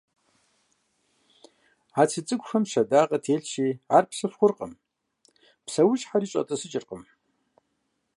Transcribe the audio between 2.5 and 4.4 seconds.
щэдагъэ телъщи, ар псыф